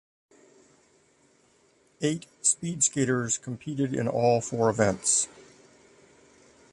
[2.01, 5.27] Eight speed skaters competed in all four events.